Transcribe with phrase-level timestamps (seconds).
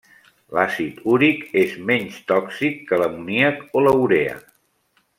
[0.57, 4.37] L'àcid úric és menys tòxic que l'amoníac o la urea.